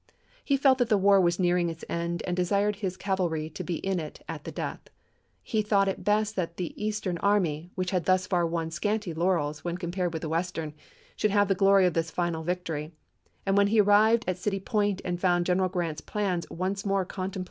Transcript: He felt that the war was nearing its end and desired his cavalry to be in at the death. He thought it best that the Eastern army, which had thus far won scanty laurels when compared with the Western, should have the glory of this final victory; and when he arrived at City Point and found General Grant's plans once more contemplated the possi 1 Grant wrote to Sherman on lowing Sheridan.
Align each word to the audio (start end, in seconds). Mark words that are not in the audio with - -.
He 0.43 0.57
felt 0.57 0.79
that 0.79 0.89
the 0.89 0.97
war 0.97 1.21
was 1.21 1.37
nearing 1.37 1.69
its 1.69 1.85
end 1.87 2.23
and 2.25 2.35
desired 2.35 2.77
his 2.77 2.97
cavalry 2.97 3.51
to 3.51 3.63
be 3.63 3.75
in 3.75 3.99
at 3.99 4.43
the 4.45 4.51
death. 4.51 4.87
He 5.43 5.61
thought 5.61 5.87
it 5.87 6.03
best 6.03 6.35
that 6.35 6.57
the 6.57 6.73
Eastern 6.83 7.19
army, 7.19 7.69
which 7.75 7.91
had 7.91 8.05
thus 8.05 8.25
far 8.25 8.43
won 8.47 8.71
scanty 8.71 9.13
laurels 9.13 9.63
when 9.63 9.77
compared 9.77 10.11
with 10.13 10.23
the 10.23 10.29
Western, 10.29 10.73
should 11.15 11.29
have 11.29 11.49
the 11.49 11.53
glory 11.53 11.85
of 11.85 11.93
this 11.93 12.09
final 12.09 12.41
victory; 12.41 12.93
and 13.45 13.55
when 13.55 13.67
he 13.67 13.79
arrived 13.79 14.23
at 14.27 14.39
City 14.39 14.59
Point 14.59 15.03
and 15.05 15.19
found 15.21 15.45
General 15.45 15.69
Grant's 15.69 16.01
plans 16.01 16.49
once 16.49 16.83
more 16.83 16.83
contemplated 16.83 16.87
the 16.87 16.87
possi 16.87 16.87
1 16.87 16.87
Grant 16.87 16.91
wrote 16.91 16.97
to 16.97 16.97
Sherman 16.97 16.97
on 16.97 16.97
lowing 16.97 17.07
Sheridan. 17.33 17.39